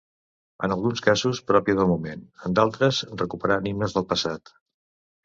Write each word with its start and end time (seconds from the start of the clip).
En 0.67 0.71
alguns 0.75 1.01
casos 1.07 1.41
pròpia 1.51 1.75
del 1.79 1.89
moment, 1.91 2.23
en 2.49 2.57
d’altres 2.61 3.03
recuperant 3.23 3.69
himnes 3.73 3.95
del 3.99 4.09
passat. 4.15 4.55